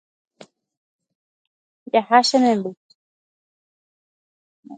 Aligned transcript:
Jaha 1.91 2.19
che 2.27 2.37
memby 2.43 2.71